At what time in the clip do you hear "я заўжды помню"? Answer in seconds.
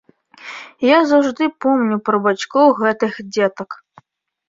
0.91-2.01